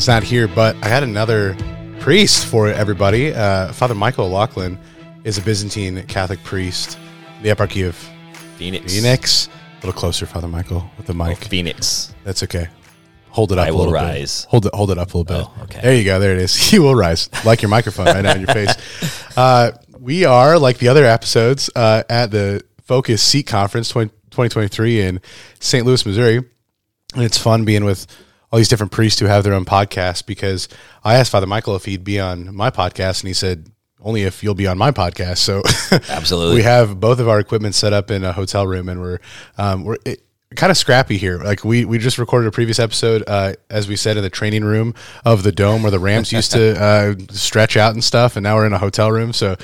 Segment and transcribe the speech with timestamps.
[0.00, 1.54] is not here, but I had another
[1.98, 3.34] priest for everybody.
[3.34, 4.78] Uh, Father Michael Laughlin
[5.24, 6.98] is a Byzantine Catholic priest,
[7.42, 7.94] the Eparchy of
[8.56, 8.94] Phoenix.
[8.94, 9.48] Phoenix.
[9.48, 11.36] A little closer, Father Michael, with the mic.
[11.42, 12.14] Oh, Phoenix.
[12.24, 12.68] That's okay.
[13.28, 14.46] Hold it up I a will little rise.
[14.46, 14.50] bit.
[14.50, 15.46] Hold it, hold it up a little bit.
[15.46, 15.80] Oh, okay.
[15.82, 16.18] There you go.
[16.18, 16.72] There it is.
[16.72, 18.74] You will rise, like your microphone right now in your face.
[19.36, 25.00] Uh, we are like the other episodes uh, at the Focus Seek Conference 20, 2023
[25.02, 25.20] in
[25.60, 25.86] St.
[25.86, 26.38] Louis, Missouri,
[27.14, 28.06] and it's fun being with
[28.50, 30.24] all these different priests who have their own podcasts.
[30.24, 30.68] Because
[31.04, 33.70] I asked Father Michael if he'd be on my podcast, and he said
[34.02, 35.38] only if you'll be on my podcast.
[35.38, 35.62] So
[36.08, 36.56] Absolutely.
[36.56, 39.18] we have both of our equipment set up in a hotel room, and we're
[39.58, 40.22] um, we're it,
[40.56, 41.38] kind of scrappy here.
[41.38, 44.64] Like we we just recorded a previous episode, uh, as we said, in the training
[44.64, 48.42] room of the dome where the Rams used to uh, stretch out and stuff, and
[48.42, 49.32] now we're in a hotel room.
[49.32, 49.56] So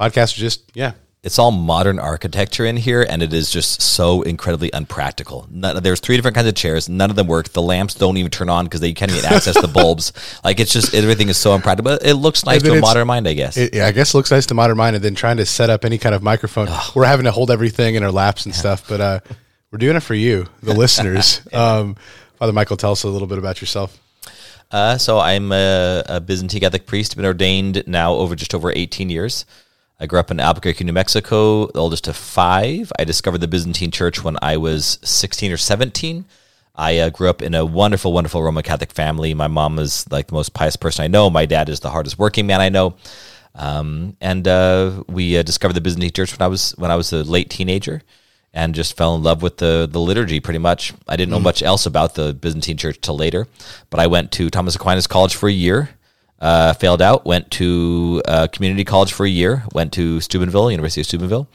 [0.00, 0.92] podcasts are just yeah.
[1.26, 5.48] It's all modern architecture in here, and it is just so incredibly unpractical.
[5.50, 6.88] None, there's three different kinds of chairs.
[6.88, 7.48] None of them work.
[7.48, 10.12] The lamps don't even turn on because they can't even access the bulbs.
[10.44, 11.90] Like it's just everything is so unpractical.
[11.90, 13.56] But it looks nice to a modern mind, I guess.
[13.56, 15.68] It, yeah, I guess it looks nice to modern mind, and then trying to set
[15.70, 16.68] up any kind of microphone.
[16.94, 19.20] We're having to hold everything in our laps and stuff, but uh,
[19.72, 21.40] we're doing it for you, the listeners.
[21.52, 21.96] Um,
[22.36, 23.98] Father Michael, tell us a little bit about yourself.
[24.70, 27.16] Uh, so I'm a, a Byzantine Catholic priest.
[27.16, 29.44] Been ordained now over just over 18 years.
[29.98, 32.92] I grew up in Albuquerque, New Mexico, the oldest of five.
[32.98, 36.26] I discovered the Byzantine Church when I was 16 or 17.
[36.74, 39.32] I uh, grew up in a wonderful, wonderful Roman Catholic family.
[39.32, 41.30] My mom is like the most pious person I know.
[41.30, 42.96] My dad is the hardest working man I know.
[43.54, 47.14] Um, and uh, we uh, discovered the Byzantine Church when I was when I was
[47.14, 48.02] a late teenager,
[48.52, 50.40] and just fell in love with the the liturgy.
[50.40, 53.48] Pretty much, I didn't know much else about the Byzantine Church till later.
[53.88, 55.88] But I went to Thomas Aquinas College for a year,
[56.40, 57.24] uh, failed out.
[57.24, 59.64] Went to uh, community college for a year.
[59.72, 61.48] Went to Steubenville, University of Steubenville,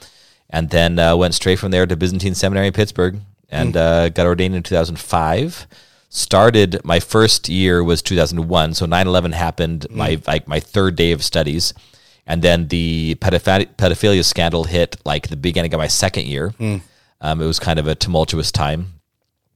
[0.50, 4.26] and then uh, went straight from there to Byzantine Seminary in Pittsburgh, and uh, got
[4.26, 5.66] ordained in two thousand five.
[6.08, 11.24] Started my first year was 2001 so 9-11 happened my like my third day of
[11.24, 11.72] studies.
[12.26, 16.52] And then the pedophilia, pedophilia scandal hit like the beginning of my second year.
[17.22, 19.00] Um, it was kind of a tumultuous time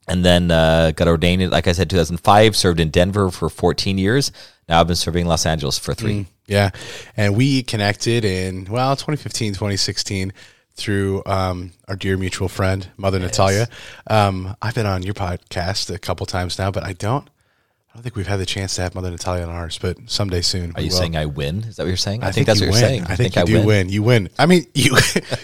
[0.09, 4.33] and then uh, got ordained like i said 2005 served in denver for 14 years
[4.69, 6.71] now i've been serving in los angeles for three Yeah.
[7.17, 10.33] And we connected in, well, 2015, 2016
[10.75, 13.67] through um, our dear mutual friend, Mother Natalia.
[14.07, 17.29] Um, I've been on your podcast a couple times now, but I don't,
[17.97, 20.43] I don't think we've had the chance to have Mother Natalia on ours, but someday
[20.43, 20.73] soon.
[20.75, 22.67] are you saying i win is that what you're saying i, I think, that's you
[22.67, 22.81] what win.
[22.83, 23.89] you're saying I think, you do win.
[23.89, 24.29] You win.
[24.39, 24.95] I mean, you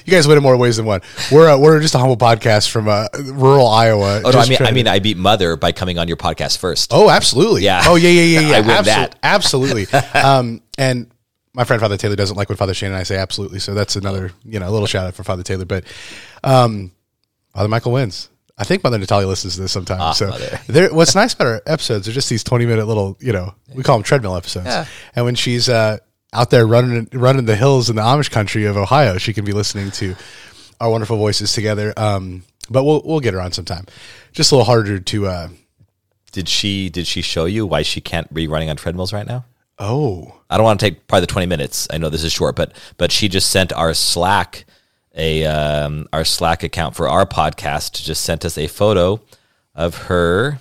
[0.04, 1.00] you guys win in more ways than one.
[1.30, 4.20] We're uh, we're just a humble podcast from uh, rural Iowa.
[4.22, 6.90] Oh, no, I mean, I mean, I beat Mother by coming on your podcast first.
[6.92, 7.62] Oh, absolutely.
[7.62, 7.84] Yeah.
[7.86, 8.56] Oh, yeah, yeah, yeah, yeah.
[8.56, 9.18] I win Absol- that.
[9.22, 9.86] Absolutely.
[10.12, 11.10] um, and
[11.54, 13.60] my friend Father Taylor doesn't like when Father Shane and I say absolutely.
[13.60, 15.64] So that's another, you know, a little shout out for Father Taylor.
[15.64, 15.84] But
[16.44, 16.92] um,
[17.54, 18.28] Father Michael wins.
[18.58, 20.18] I think Mother Natalia listens to this sometimes.
[20.18, 20.60] so Ah, Mother.
[20.68, 23.82] there, what's nice about our episodes are just these 20 minute little, you know, we
[23.82, 24.66] call them treadmill episodes.
[24.66, 24.84] Yeah.
[25.16, 25.98] And when she's uh,
[26.32, 29.52] out there running, running the hills in the Amish country of Ohio, she can be
[29.52, 30.14] listening to
[30.80, 31.92] our wonderful voices together.
[31.96, 33.86] Um, but we'll, we'll get her on sometime.
[34.32, 35.48] Just a little harder to, uh,
[36.32, 39.44] Did she did she show you why she can't be running on treadmills right now?
[39.78, 41.88] oh, I don't want to take probably the twenty minutes.
[41.90, 44.64] I know this is short, but but she just sent our Slack
[45.14, 48.02] a um, our Slack account for our podcast.
[48.02, 49.20] Just sent us a photo
[49.74, 50.58] of her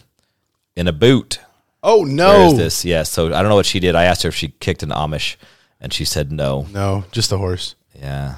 [0.75, 1.39] in a boot.
[1.84, 2.47] oh Where no.
[2.47, 2.85] is this?
[2.85, 3.03] Yeah.
[3.03, 3.95] So I don't know what she did.
[3.95, 5.35] I asked her if she kicked an Amish,
[5.79, 6.67] and she said no.
[6.72, 7.75] No, just a horse.
[7.97, 8.35] Yeah.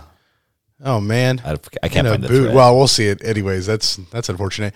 [0.84, 1.51] Oh man, I,
[1.81, 2.44] I can't In find the boot.
[2.44, 2.56] thread.
[2.56, 3.66] Well, we'll see it anyways.
[3.66, 4.74] That's that's unfortunate.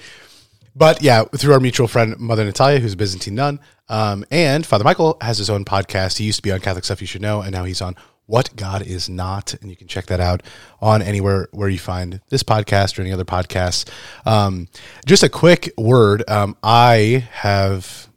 [0.75, 3.59] But yeah, through our mutual friend Mother Natalia, who's a Byzantine nun,
[3.89, 6.17] um, and Father Michael has his own podcast.
[6.19, 7.95] He used to be on Catholic Stuff You Should Know, and now he's on
[8.27, 10.43] What God Is Not, and you can check that out
[10.79, 13.89] on anywhere where you find this podcast or any other podcasts.
[14.25, 14.67] Um,
[15.05, 18.09] just a quick word: um, I have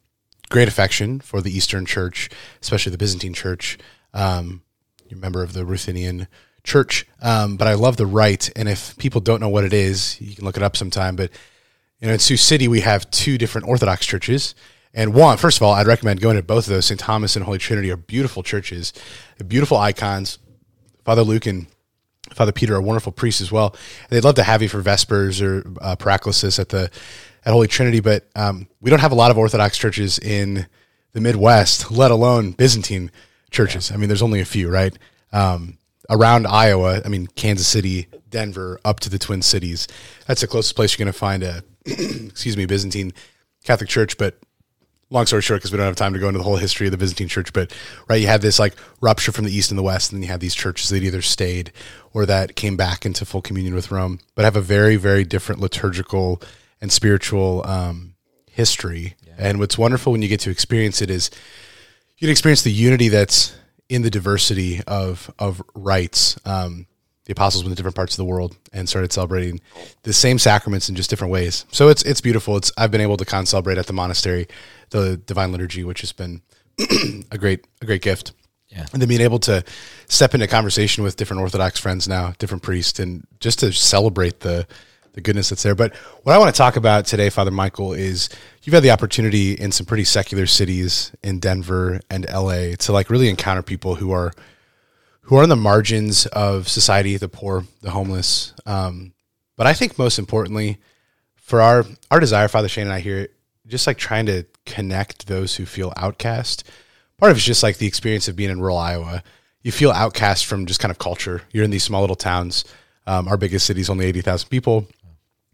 [0.51, 2.29] great affection for the Eastern Church,
[2.61, 3.79] especially the Byzantine Church.
[4.13, 4.63] Um,
[5.09, 6.27] you're a member of the Ruthenian
[6.65, 8.51] Church, um, but I love the rite.
[8.55, 11.17] And if people don't know what it is, you can look it up sometime.
[11.17, 11.31] But
[12.01, 14.55] you know, in Sioux City, we have two different Orthodox churches.
[14.93, 16.87] And one, first of all, I'd recommend going to both of those.
[16.87, 16.99] St.
[16.99, 18.93] Thomas and Holy Trinity are beautiful churches,
[19.47, 20.39] beautiful icons.
[21.05, 21.67] Father Luke and
[22.33, 23.75] Father Peter are wonderful priests as well.
[24.03, 26.91] And they'd love to have you for Vespers or uh, Paraclesis at the
[27.45, 30.67] at Holy Trinity, but um, we don't have a lot of Orthodox churches in
[31.13, 33.11] the Midwest, let alone Byzantine
[33.51, 33.91] churches.
[33.91, 34.97] I mean, there's only a few, right?
[35.33, 35.79] Um,
[36.11, 39.89] around Iowa, I mean, Kansas City, Denver, up to the Twin Cities.
[40.27, 43.13] That's the closest place you're going to find a, excuse me, Byzantine
[43.65, 44.19] Catholic church.
[44.19, 44.39] But
[45.11, 46.93] long story short, because we don't have time to go into the whole history of
[46.93, 47.73] the Byzantine church, but
[48.09, 50.31] right, you have this like rupture from the east and the west, and then you
[50.31, 51.73] have these churches that either stayed
[52.13, 55.61] or that came back into full communion with Rome, but have a very, very different
[55.61, 56.41] liturgical
[56.81, 58.15] and spiritual um,
[58.51, 59.17] history.
[59.37, 61.31] And what's wonderful when you get to experience it is
[62.19, 63.57] you can experience the unity that's
[63.89, 66.39] in the diversity of of rites.
[66.45, 66.87] Um,
[67.31, 69.61] the apostles went to different parts of the world and started celebrating
[70.03, 71.65] the same sacraments in just different ways.
[71.71, 72.57] So it's it's beautiful.
[72.57, 74.49] It's I've been able to con celebrate at the monastery
[74.91, 76.43] the divine liturgy, which has been
[77.31, 78.33] a great a great gift.
[78.67, 78.85] Yeah.
[78.93, 79.63] And then being able to
[80.09, 84.67] step into conversation with different Orthodox friends now, different priests, and just to celebrate the
[85.13, 85.77] the goodness that's there.
[85.77, 85.95] But
[86.25, 88.29] what I want to talk about today, Father Michael, is
[88.65, 93.09] you've had the opportunity in some pretty secular cities in Denver and LA to like
[93.09, 94.33] really encounter people who are
[95.31, 98.53] who are on the margins of society, the poor, the homeless.
[98.67, 99.13] Um,
[99.57, 100.79] but I think most importantly,
[101.37, 103.29] for our our desire, Father Shane and I here,
[103.69, 106.69] just like trying to connect those who feel outcast.
[107.17, 109.23] Part of it's just like the experience of being in rural Iowa.
[109.63, 111.43] You feel outcast from just kind of culture.
[111.53, 112.65] You're in these small little towns.
[113.07, 114.89] Um, our biggest city is only eighty thousand people.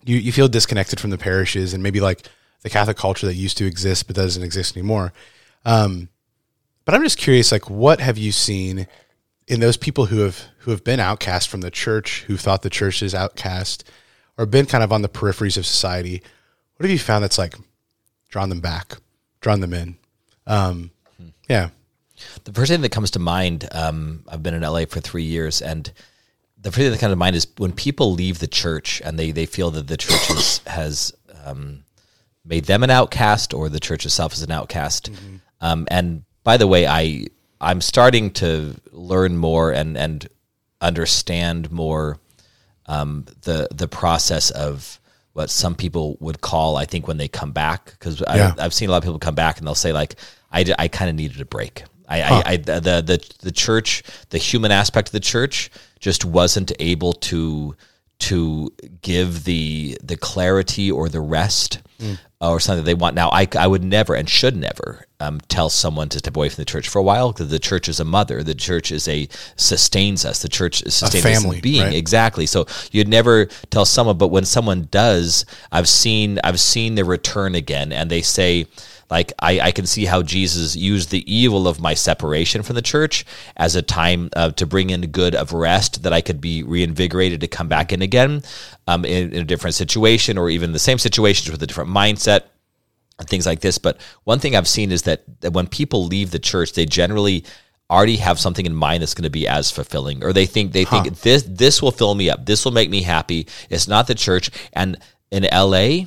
[0.07, 2.27] You you feel disconnected from the parishes and maybe like
[2.63, 5.13] the Catholic culture that used to exist but doesn't exist anymore.
[5.67, 6.09] Um,
[6.87, 8.87] but I'm just curious, like, what have you seen
[9.47, 12.71] in those people who have who have been outcast from the church, who thought the
[12.71, 13.85] church is outcast,
[14.37, 16.23] or been kind of on the peripheries of society?
[16.77, 17.55] What have you found that's like
[18.29, 18.97] drawn them back,
[19.41, 19.97] drawn them in?
[20.47, 20.91] Um,
[21.49, 21.71] yeah,
[22.45, 25.63] The first thing that comes to mind, um, I've been in LA for three years,
[25.63, 25.91] and
[26.61, 29.31] the first thing that comes to mind is when people leave the church and they,
[29.31, 31.13] they feel that the church has, has
[31.45, 31.85] um,
[32.45, 35.11] made them an outcast or the church itself is an outcast.
[35.61, 37.27] Um, and by the way, I
[37.67, 40.29] I'm starting to learn more and and
[40.81, 42.19] understand more
[42.87, 45.01] um, the the process of
[45.33, 48.55] what some people would call, I think, when they come back, because Yeah.
[48.59, 50.15] I've seen a lot of people come back and they'll say like,
[50.51, 51.85] I, I kind of needed a break.
[52.09, 56.73] I, I, I the, the the church, the human aspect of the church, just wasn't
[56.79, 57.75] able to
[58.19, 58.73] to
[59.03, 61.81] give the the clarity or the rest
[62.41, 63.15] or something they want.
[63.15, 66.61] Now, I, I would never and should never um, tell someone to step away from
[66.61, 68.43] the church for a while because the church is a mother.
[68.43, 70.43] The church is a sustains us.
[70.43, 71.95] The church sustains us family, as being right?
[71.95, 72.47] exactly.
[72.47, 77.55] So you'd never tell someone, but when someone does, I've seen I've seen the return
[77.55, 78.67] again, and they say.
[79.11, 82.83] Like I, I can see how Jesus used the evil of my separation from the
[82.83, 83.25] church
[83.57, 87.41] as a time uh, to bring in good of rest that I could be reinvigorated
[87.41, 88.43] to come back in again
[88.87, 92.43] um, in, in a different situation or even the same situations with a different mindset
[93.19, 93.79] and things like this.
[93.79, 97.45] But one thing I've seen is that, that when people leave the church, they generally
[97.89, 100.85] already have something in mind that's going to be as fulfilling, or they think they
[100.85, 103.47] think this this will fill me up, this will make me happy.
[103.71, 104.99] It's not the church, and
[105.31, 106.07] in LA.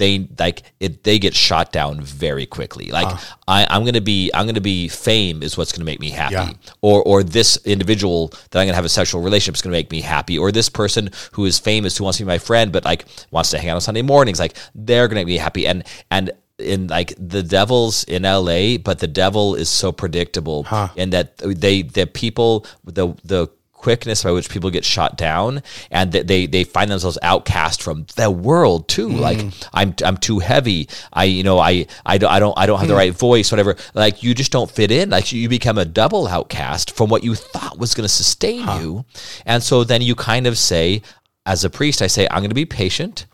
[0.00, 1.04] They like it.
[1.04, 2.86] They get shot down very quickly.
[2.90, 3.36] Like ah.
[3.46, 6.52] I, I'm gonna be, I'm gonna be fame is what's gonna make me happy, Yeah.
[6.80, 10.00] or or this individual that I'm gonna have a sexual relationship is gonna make me
[10.00, 13.04] happy, or this person who is famous who wants to be my friend but like
[13.30, 15.66] wants to hang out on Sunday mornings, like they're gonna make me happy.
[15.66, 20.66] And and in like the devil's in LA, but the devil is so predictable
[20.96, 23.48] in that they the people the the
[23.80, 28.06] quickness by which people get shot down and that they they find themselves outcast from
[28.16, 29.08] the world too.
[29.08, 29.20] Mm.
[29.20, 29.38] Like
[29.72, 30.88] i'm i'm too heavy.
[31.12, 32.98] I you know i i don't i don't, I don't have the mm.
[32.98, 33.76] right voice whatever.
[33.94, 35.10] Like you just don't fit in.
[35.10, 39.04] Like you become a double outcast from what you thought was going to sustain you.
[39.46, 41.02] And so then you kind of say
[41.46, 43.24] as a priest i say i'm going to be patient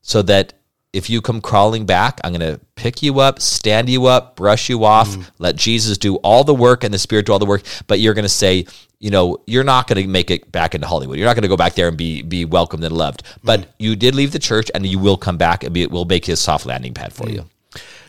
[0.00, 0.52] so that
[0.96, 4.70] if you come crawling back, I'm going to pick you up, stand you up, brush
[4.70, 5.30] you off, mm.
[5.38, 7.64] let Jesus do all the work and the Spirit do all the work.
[7.86, 8.66] But you're going to say,
[8.98, 11.18] you know, you're not going to make it back into Hollywood.
[11.18, 13.22] You're not going to go back there and be be welcomed and loved.
[13.44, 16.26] But you did leave the church, and you will come back, and be, we'll make
[16.28, 17.46] a soft landing pad for you.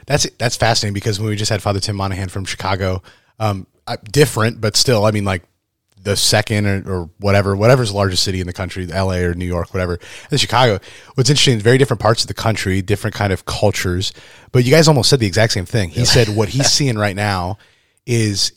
[0.06, 3.04] That's that's fascinating because when we just had Father Tim Monahan from Chicago,
[3.40, 3.68] um,
[4.12, 5.44] different but still, I mean, like
[6.08, 9.26] the second or, or whatever, whatever's the largest city in the country, L.A.
[9.26, 10.00] or New York, whatever.
[10.32, 10.80] And Chicago.
[11.16, 14.14] What's interesting, is very different parts of the country, different kind of cultures.
[14.54, 15.90] But you guys almost said the exact same thing.
[15.90, 17.58] He said what he's seeing right now
[18.06, 18.54] is.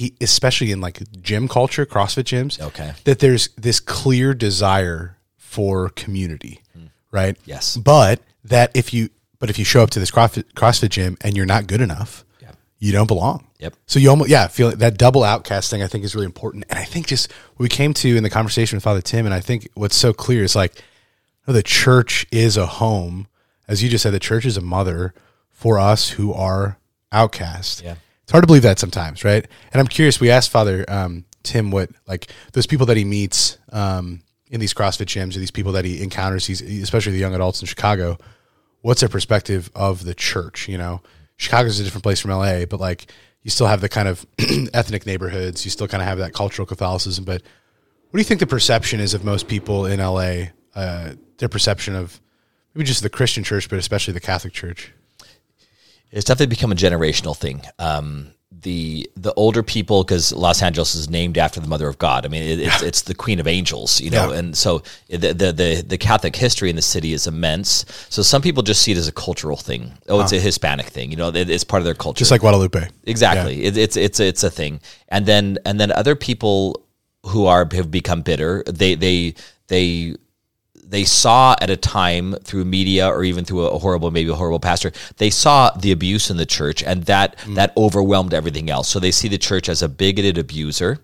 [0.00, 2.94] He, especially in like gym culture, CrossFit gyms, Okay.
[3.04, 6.86] that there's this clear desire for community, hmm.
[7.10, 7.36] right?
[7.44, 7.76] Yes.
[7.76, 11.36] But that if you but if you show up to this CrossFit, CrossFit gym and
[11.36, 12.56] you're not good enough, Yep.
[12.78, 13.46] you don't belong.
[13.58, 13.74] Yep.
[13.84, 16.78] So you almost yeah feel that double outcast thing I think is really important, and
[16.78, 19.40] I think just what we came to in the conversation with Father Tim, and I
[19.40, 20.82] think what's so clear is like,
[21.46, 23.26] no, the church is a home,
[23.68, 25.12] as you just said, the church is a mother
[25.50, 26.78] for us who are
[27.12, 27.82] outcast.
[27.82, 27.96] Yeah.
[28.30, 29.44] It's hard to believe that sometimes, right?
[29.72, 30.20] And I'm curious.
[30.20, 34.22] We asked Father um, Tim what like those people that he meets um,
[34.52, 37.60] in these CrossFit gyms, or these people that he encounters, these especially the young adults
[37.60, 38.18] in Chicago.
[38.82, 40.68] What's their perspective of the church?
[40.68, 41.02] You know,
[41.38, 44.24] Chicago's a different place from LA, but like you still have the kind of
[44.72, 45.64] ethnic neighborhoods.
[45.64, 47.24] You still kind of have that cultural Catholicism.
[47.24, 50.50] But what do you think the perception is of most people in LA?
[50.76, 52.20] Uh, their perception of
[52.74, 54.92] maybe just the Christian church, but especially the Catholic Church.
[56.10, 57.62] It's definitely become a generational thing.
[57.78, 62.26] Um, the the older people, because Los Angeles is named after the Mother of God.
[62.26, 64.38] I mean, it, it's it's the Queen of Angels, you know, Yeah.
[64.38, 67.86] and so the, the the the Catholic history in the city is immense.
[68.10, 69.92] So some people just see it as a cultural thing.
[70.08, 72.18] Oh, it's a Hispanic thing, you know, it, it's part of their culture.
[72.18, 72.88] Just like Guadalupe.
[73.04, 73.64] Exactly.
[73.64, 74.80] It, it's it's it's a thing.
[75.08, 76.84] And then and then other people
[77.26, 78.62] who are have become bitter.
[78.66, 79.34] They they
[79.68, 80.16] they
[80.90, 84.60] they saw at a time through media or even through a horrible maybe a horrible
[84.60, 88.98] pastor they saw the abuse in the church and that that overwhelmed everything else so
[88.98, 91.00] they see the church as a bigoted abuser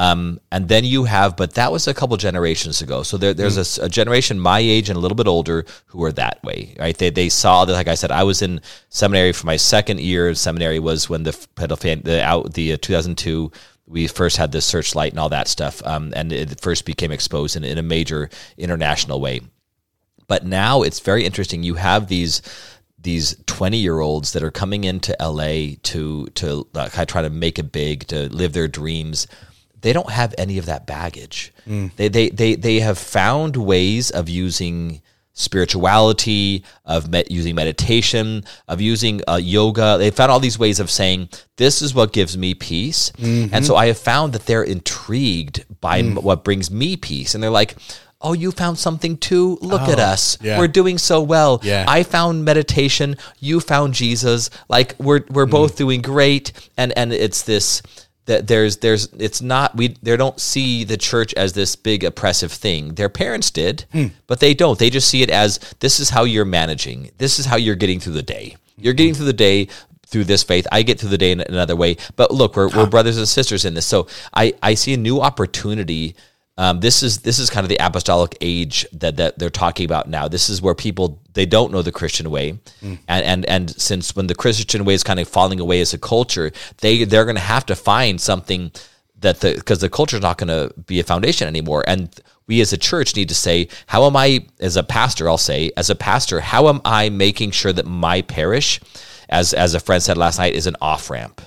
[0.00, 3.02] um, and then you have, but that was a couple generations ago.
[3.02, 6.42] So there, there's a generation my age and a little bit older who are that
[6.42, 6.96] way, right?
[6.96, 10.30] They, they saw that, like I said, I was in seminary for my second year.
[10.30, 13.52] of Seminary was when the pedophan, the out the uh, 2002
[13.90, 17.56] we first had the searchlight and all that stuff, um, and it first became exposed
[17.56, 19.40] in, in a major international way.
[20.28, 21.64] But now it's very interesting.
[21.64, 22.40] You have these
[23.02, 27.58] these 20 year olds that are coming into LA to to of try to make
[27.58, 29.26] it big, to live their dreams.
[29.80, 31.52] They don't have any of that baggage.
[31.96, 35.02] They, they they they have found ways of using
[35.40, 39.96] spirituality, of using meditation, of using uh, yoga.
[39.98, 43.54] They found all these ways of saying this is what gives me peace, mm-hmm.
[43.54, 46.22] and so I have found that they're intrigued by m- mm.
[46.22, 47.74] what brings me peace, and they're like.
[48.22, 49.56] Oh, you found something too?
[49.62, 50.36] Look at oh, us.
[50.42, 50.58] yeah.
[50.58, 51.58] We're doing so well.
[51.62, 51.86] Yeah.
[51.88, 53.16] I found meditation.
[53.38, 54.50] You found Jesus.
[54.68, 55.50] Like we're we're mm.
[55.52, 56.52] both doing great.
[56.76, 57.80] And and it's this
[58.30, 62.52] that there's there's it's not we they don't see the church as this big oppressive
[62.52, 62.94] thing.
[62.94, 64.06] Their parents did, hmm.
[64.28, 64.78] but they don't.
[64.78, 67.10] They just see it as this is how you're managing.
[67.18, 68.56] This is how you're getting through the day.
[68.76, 69.66] You're getting through the day
[70.06, 70.66] through this faith.
[70.70, 71.96] I get through the day in another way.
[72.14, 73.86] But look, we're, we're brothers and sisters in this.
[73.86, 76.14] So I, I see a new opportunity.
[76.60, 80.10] Um, this is this is kind of the apostolic age that, that they're talking about
[80.10, 80.28] now.
[80.28, 82.58] This is where people they don't know the Christian way,
[83.08, 85.98] and and and since when the Christian way is kind of falling away as a
[85.98, 86.52] culture,
[86.82, 88.72] they they're going to have to find something
[89.20, 92.14] that the because the culture is not going to be a foundation anymore, and
[92.46, 95.30] we as a church need to say, how am I as a pastor?
[95.30, 98.80] I'll say as a pastor, how am I making sure that my parish,
[99.30, 101.40] as as a friend said last night, is an off ramp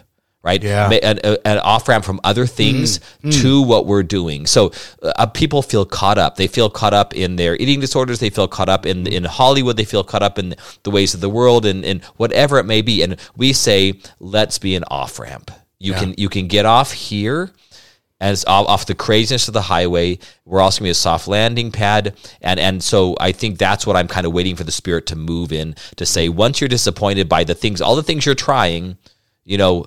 [0.44, 0.62] right?
[0.62, 0.90] Yeah.
[0.92, 3.04] An, an uh, off ramp from other things mm.
[3.24, 3.42] Mm.
[3.42, 4.46] to what we're doing.
[4.46, 4.72] So
[5.02, 6.36] uh, uh, people feel caught up.
[6.36, 8.20] They feel caught up in their eating disorders.
[8.20, 9.12] They feel caught up in, mm.
[9.12, 9.78] in Hollywood.
[9.78, 12.82] They feel caught up in the ways of the world and, and whatever it may
[12.82, 13.02] be.
[13.02, 15.50] And we say, let's be an off ramp.
[15.80, 17.52] You can you can get off here
[18.22, 20.18] as off, off the craziness of the highway.
[20.46, 23.86] We're also going to be a soft landing pad, and and so I think that's
[23.86, 26.30] what I'm kind of waiting for the spirit to move in to say.
[26.30, 28.98] Once you're disappointed by the things, all the things you're trying,
[29.44, 29.86] you know,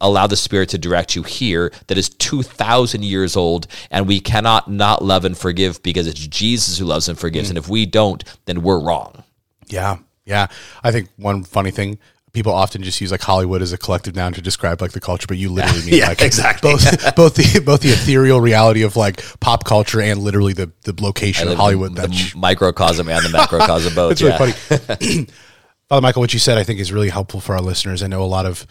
[0.00, 1.72] allow the spirit to direct you here.
[1.88, 6.26] That is two thousand years old, and we cannot not love and forgive because it's
[6.26, 9.24] Jesus who loves and forgives, and if we don't, then we're wrong.
[9.68, 10.46] Yeah, yeah.
[10.82, 11.98] I think one funny thing
[12.32, 15.26] people often just use like Hollywood as a collective noun to describe like the culture,
[15.26, 16.70] but you literally mean Yeah, like exactly.
[16.70, 20.94] both both the both the ethereal reality of like pop culture and literally the the
[21.02, 21.96] location of Hollywood.
[21.96, 24.12] the, the microcosm and the macrocosm both.
[24.12, 25.26] It's really funny.
[25.88, 28.02] Father Michael, what you said I think is really helpful for our listeners.
[28.02, 28.66] I know a lot of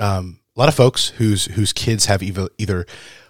[0.00, 2.86] um, a lot of folks whose whose kids have either either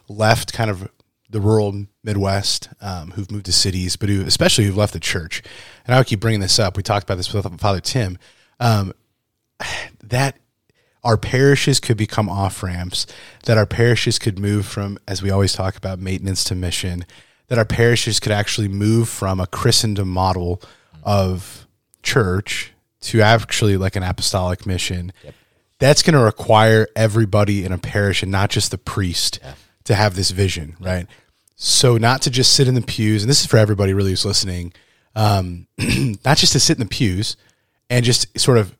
[0.08, 0.88] left kind of
[1.30, 5.42] the rural Midwest, um, who've moved to cities, but who especially who've left the church.
[5.86, 6.76] And I would keep bringing this up.
[6.76, 8.18] We talked about this with Father Tim.
[8.60, 8.92] Um,
[10.02, 10.38] that
[11.02, 13.06] our parishes could become off ramps,
[13.44, 17.04] that our parishes could move from, as we always talk about, maintenance to mission,
[17.48, 20.62] that our parishes could actually move from a Christendom model
[21.02, 21.66] of
[22.02, 25.12] church to actually like an apostolic mission.
[25.84, 29.38] That's going to require everybody in a parish and not just the priest
[29.84, 31.06] to have this vision, right?
[31.56, 34.24] So, not to just sit in the pews, and this is for everybody really who's
[34.24, 34.72] listening,
[35.14, 35.66] um,
[36.24, 37.36] not just to sit in the pews
[37.90, 38.74] and just sort of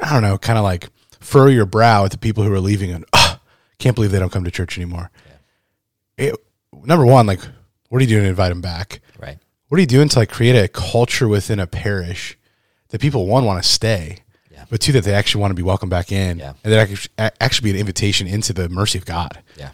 [0.00, 0.88] I don't know, kind of like
[1.20, 3.40] furrow your brow at the people who are leaving and "Ah,
[3.78, 5.12] can't believe they don't come to church anymore.
[6.18, 6.34] It,
[6.72, 7.42] number one, like,
[7.90, 9.02] what are you doing to invite them back?
[9.20, 9.38] Right.
[9.68, 12.36] What are you doing to like create a culture within a parish
[12.88, 14.24] that people one want to stay,
[14.60, 14.64] Yeah.
[14.70, 16.52] but two that they actually want to be welcomed back in, Yeah.
[16.62, 19.70] and that actually actually be an invitation into the mercy of God Yeah.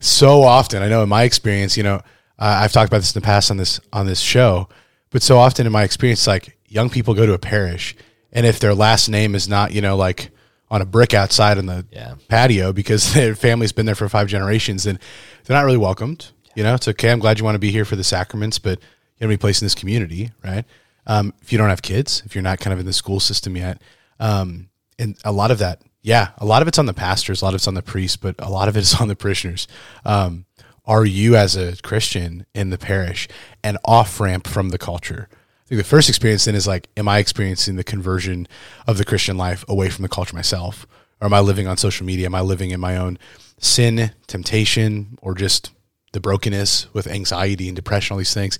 [0.00, 0.82] so often.
[0.82, 1.96] I know in my experience, you know,
[2.38, 4.68] uh, I've talked about this in the past on this on this show,
[5.10, 7.94] but so often in my experience, like young people go to a parish,
[8.32, 10.30] and if their last name is not, you know, like
[10.70, 12.14] on a brick outside in the Yeah.
[12.28, 14.98] patio because their family's been there for five generations and
[15.44, 16.28] they're not really welcomed.
[16.54, 17.10] You know, it's okay.
[17.10, 19.36] I'm glad you want to be here for the sacraments, but you have to be
[19.36, 20.64] placed in this community, right?
[21.06, 23.56] Um, if you don't have kids, if you're not kind of in the school system
[23.56, 23.80] yet,
[24.20, 27.44] um, and a lot of that, yeah, a lot of it's on the pastors, a
[27.44, 29.66] lot of it's on the priests, but a lot of it is on the parishioners.
[30.04, 30.44] Um,
[30.86, 33.28] are you as a Christian in the parish
[33.64, 35.28] an off ramp from the culture?
[35.30, 38.48] I think the first experience then is like, am I experiencing the conversion
[38.86, 40.86] of the Christian life away from the culture myself?
[41.20, 42.26] Or am I living on social media?
[42.26, 43.18] Am I living in my own
[43.58, 45.70] sin, temptation, or just
[46.12, 48.58] the brokenness with anxiety and depression, all these things?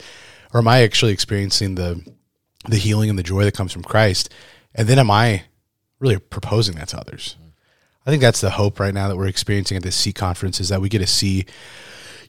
[0.52, 2.04] Or am I actually experiencing the
[2.68, 4.28] the healing and the joy that comes from Christ?
[4.74, 5.44] And then am I
[6.00, 7.36] really proposing that to others?
[8.04, 10.68] I think that's the hope right now that we're experiencing at this C conference is
[10.70, 11.44] that we get to see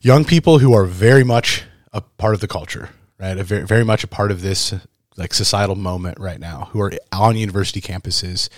[0.01, 1.63] young people who are very much
[1.94, 3.38] a part of the culture, right?
[3.38, 4.74] A very, very much a part of this
[5.18, 8.50] like societal moment right now, who are on university campuses,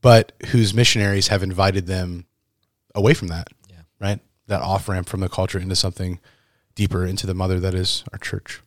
[0.00, 2.26] but whose missionaries have invited them
[2.94, 3.48] away from that,
[4.00, 4.20] right?
[4.46, 6.20] That off ramp from the culture into something
[6.74, 8.60] deeper, into the mother that is our church.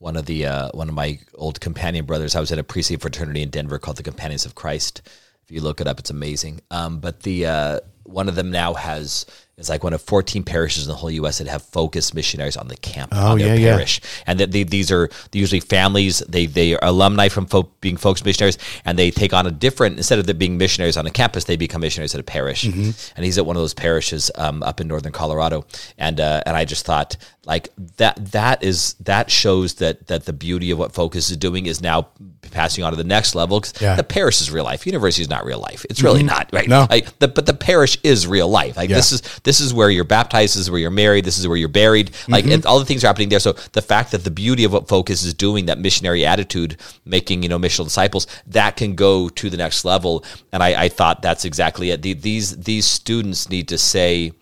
[0.00, 2.34] one of the uh, one of my old companion brothers.
[2.34, 5.02] I was at a precinct fraternity in Denver called the Companions of Christ.
[5.50, 6.60] If you look it up, it's amazing.
[6.70, 9.26] Um, but the uh, one of them now has
[9.60, 11.38] is like one of 14 parishes in the whole U.S.
[11.38, 13.72] that have focused missionaries on the camp Oh, on their yeah, yeah.
[13.74, 16.20] parish, and that these are usually families.
[16.28, 19.96] They they are alumni from folk, being Focus missionaries, and they take on a different
[19.98, 22.64] instead of them being missionaries on a campus, they become missionaries at a parish.
[22.64, 22.90] Mm-hmm.
[23.16, 25.64] And he's at one of those parishes um, up in northern Colorado,
[25.98, 30.32] and uh, and I just thought like that that is that shows that that the
[30.32, 32.08] beauty of what Focus is doing is now
[32.50, 33.60] passing on to the next level.
[33.60, 33.94] 'cause Yeah.
[33.94, 34.84] the parish is real life.
[34.86, 35.84] University is not real life.
[35.88, 36.68] It's really not right.
[36.68, 36.86] No.
[36.90, 38.76] Like, the, but the parish is real life.
[38.76, 40.52] Like this is this is where you're baptized.
[40.54, 41.24] This is where you're married.
[41.24, 42.10] This is where you're buried.
[42.28, 42.68] Like Mm-hmm.
[42.68, 43.40] all the things are happening there.
[43.40, 47.42] So the fact that the beauty of what Focus is doing, that missionary attitude, making
[47.42, 50.24] you know missional disciples, that can go to the next level.
[50.52, 52.02] And I, I thought that's exactly it.
[52.02, 54.32] The, these these students need to say,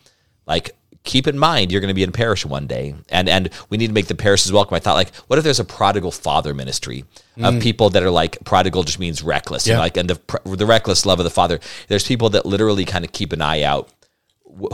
[0.47, 0.73] like.
[1.05, 3.87] Keep in mind you're going to be in parish one day, and and we need
[3.87, 4.75] to make the parishes welcome.
[4.75, 7.05] I thought, like, what if there's a prodigal father ministry
[7.41, 9.81] of people that are like prodigal just means reckless, you know, Mm.
[9.81, 9.83] Yeah.
[9.85, 11.61] like and the the reckless love of the father.
[11.87, 13.89] There's people that literally kind of keep an eye out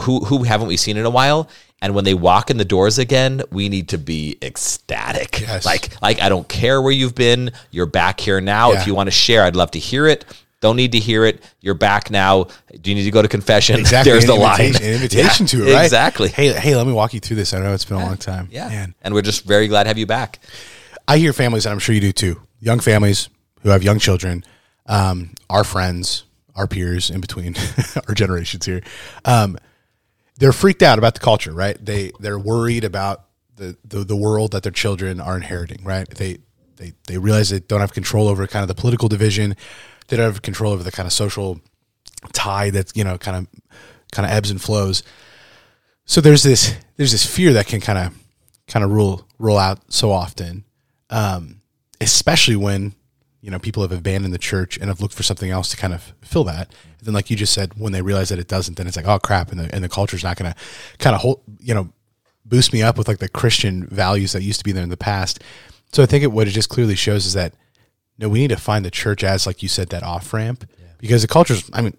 [0.01, 1.49] who who haven't we seen in a while
[1.83, 5.65] and when they walk in the doors again we need to be ecstatic Yes.
[5.67, 8.81] like like i don't care where you've been you're back here now Yeah.
[8.81, 10.25] if you want to share i'd love to hear it
[10.61, 12.45] don't need to hear it you're back now
[12.81, 14.13] do you need to go to confession Exactly.
[14.13, 15.85] there's an the line An invitation Yeah, to it, right?
[15.85, 17.53] exactly Hey, hey, let me walk you through this.
[17.53, 18.49] I know it's been a long time.
[18.51, 18.95] yeah Man.
[19.03, 20.39] and we're just very glad to have you back
[21.07, 23.29] I hear families, and I'm sure you do too, young families
[23.61, 24.43] who have young children,
[24.87, 26.25] um, our friends,
[26.57, 27.55] our peers in between
[28.09, 28.81] our generations here,
[29.27, 29.59] um,
[30.39, 31.83] they're freaked out about the culture, right?
[31.85, 33.25] They they're worried about
[33.57, 36.09] the, the the world that their children are inheriting, right?
[36.09, 36.39] They
[36.77, 39.57] they they realize they don't have control over kind of the political division,
[40.09, 41.61] they don't have control over the kind of social
[42.33, 43.47] tide that's you know kind of
[44.13, 45.03] kind of ebbs and flows.
[46.05, 48.15] So there's this there's this fear that can kind of
[48.67, 50.65] kind of rule roll out so often,
[51.11, 51.61] um,
[52.01, 52.95] especially when
[53.45, 55.93] you know people have abandoned the church and have looked for something else to kind
[55.93, 56.69] of fill that.
[56.99, 59.07] And then, like you just said, when they realize that it doesn't, then it's like,
[59.07, 60.59] oh crap, and the and the culture's not going to
[60.99, 61.91] kind of hold you know
[62.47, 64.97] boost me up with like the Christian values that used to be there in the
[64.97, 65.43] past.
[65.93, 67.53] So I think it, what it just clearly shows is that
[68.17, 70.67] no, we need to find the church as like you said that off ramp
[70.99, 71.69] because the culture's.
[71.75, 71.95] I mean,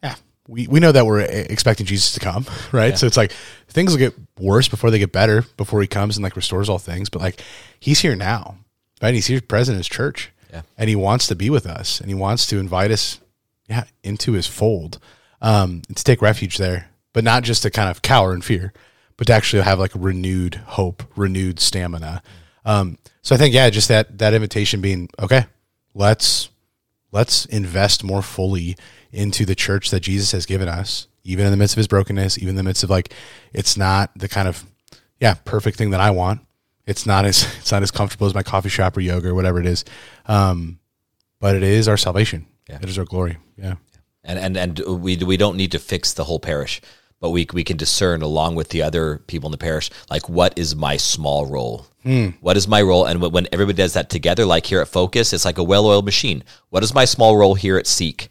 [0.00, 0.14] yeah,
[0.46, 2.96] we, we know that we're expecting Jesus to come, right?
[2.96, 3.32] So it's like
[3.66, 6.78] things will get worse before they get better before he comes and like restores all
[6.78, 7.08] things.
[7.08, 7.42] But like
[7.80, 8.58] he's here now,
[9.02, 9.12] right?
[9.12, 10.62] He's here present in his church, Yeah.
[10.76, 13.20] and he wants to be with us, and he wants to invite us,
[13.68, 14.98] yeah, into his fold,
[15.42, 18.72] um, to take refuge there, but not just to kind of cower in fear,
[19.16, 22.22] but to actually have like renewed hope, renewed stamina.
[22.64, 25.46] Um, so I think yeah, just that that invitation being okay,
[25.94, 26.48] let's
[27.12, 28.76] let's invest more fully
[29.12, 32.38] into the church that Jesus has given us, even in the midst of his brokenness,
[32.38, 33.12] even in the midst of like,
[33.52, 34.64] it's not the kind of,
[35.20, 36.40] yeah, perfect thing that I want.
[36.88, 39.60] It's not as, it's not as comfortable as my coffee shop or yoga or whatever
[39.60, 39.84] it is.
[40.26, 40.80] Um,
[41.40, 42.46] but it is our salvation.
[42.68, 42.78] Yeah.
[42.82, 43.36] It is our glory.
[43.56, 43.74] Yeah.
[44.24, 46.80] and and and we we don't need to fix the whole parish,
[47.20, 50.58] but we we can discern along with the other people in the parish, like what
[50.58, 51.86] is my small role.
[52.40, 53.04] What is my role?
[53.04, 56.06] And when- when everybody does that together, like here at Focus, it's like a well-oiled
[56.06, 56.42] machine.
[56.70, 58.30] What is my small role here at Seek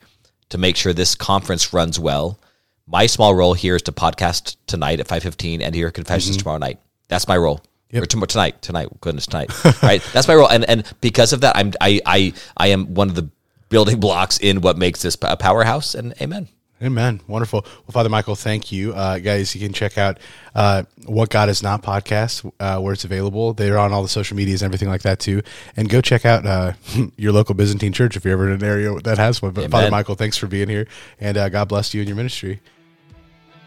[0.49, 2.39] to make sure this conference runs well?
[2.87, 6.57] My small role here is to podcast tonight at five fifteen and hear confessions tomorrow
[6.57, 6.79] night.
[7.07, 7.61] That's my role.
[7.93, 9.49] Or tomorrow, tonight, tonight, goodness, tonight.
[9.83, 13.09] right, that's my role, and and because of that, I'm I I I am one
[13.09, 13.29] of the
[13.69, 15.95] building blocks in what makes this a powerhouse.
[15.95, 16.49] And amen.
[16.81, 17.21] Amen.
[17.27, 17.61] Wonderful.
[17.63, 18.93] Well, Father Michael, thank you.
[18.93, 20.19] Uh, guys, you can check out
[20.53, 23.53] uh, What God Is Not podcast uh, where it's available.
[23.53, 25.41] They're on all the social medias and everything like that too.
[25.75, 26.73] And go check out uh,
[27.17, 29.53] your local Byzantine church if you're ever in an area that has one.
[29.53, 29.71] But Amen.
[29.71, 30.87] Father Michael, thanks for being here.
[31.19, 32.61] And uh, God bless you and your ministry.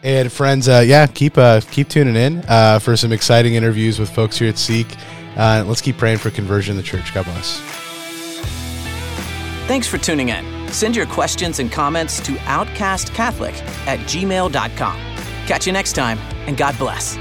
[0.03, 4.11] And friends, uh, yeah, keep uh, keep tuning in uh, for some exciting interviews with
[4.11, 4.87] folks here at Seek.
[5.37, 7.13] Uh, let's keep praying for conversion in the church.
[7.15, 7.61] God bless.
[9.67, 10.69] Thanks for tuning in.
[10.73, 13.55] Send your questions and comments to outcastcatholic
[13.87, 14.97] at gmail.com.
[15.47, 17.17] Catch you next time, and God bless.